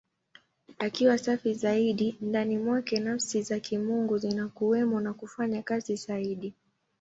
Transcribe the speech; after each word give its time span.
Akiwa 0.79 1.17
safi 1.17 1.53
zaidi, 1.53 2.17
ndani 2.21 2.57
mwake 2.57 2.99
Nafsi 2.99 3.41
za 3.41 3.59
Kimungu 3.59 4.17
zinakuwemo 4.17 5.01
na 5.01 5.13
kufanya 5.13 5.61
kazi 5.63 5.95
zaidi. 5.95 6.53